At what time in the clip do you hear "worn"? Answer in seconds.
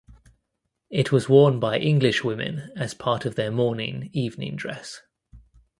1.29-1.59